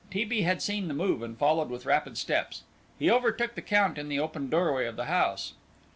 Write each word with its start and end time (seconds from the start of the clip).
T. 0.09 0.25
B. 0.25 0.41
had 0.41 0.63
seen 0.63 0.87
the 0.87 0.95
move 0.95 1.21
and 1.21 1.37
followed 1.37 1.69
with 1.69 1.85
rapid 1.85 2.17
steps. 2.17 2.63
He 2.97 3.11
overtook 3.11 3.53
the 3.53 3.61
Count 3.61 3.99
in 3.99 4.09
the 4.09 4.19
open 4.19 4.49
doorway 4.49 4.87
of 4.87 4.95
the 4.95 5.05
house. 5.05 5.53